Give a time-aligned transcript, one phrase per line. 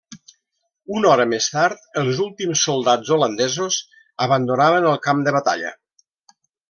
[0.99, 3.77] Una hora més tard, els últims soldats holandesos
[4.27, 5.75] abandonaven el camp de batalla.